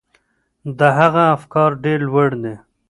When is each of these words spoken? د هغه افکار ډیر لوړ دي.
د 0.77 0.79
هغه 0.99 1.23
افکار 1.37 1.71
ډیر 1.83 1.99
لوړ 2.07 2.29
دي. 2.43 2.55